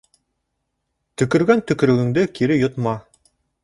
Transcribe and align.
Төкөргән 1.23 1.63
төкөрөгөңдө 1.69 2.27
кире 2.41 2.63
йотма. 2.65 3.01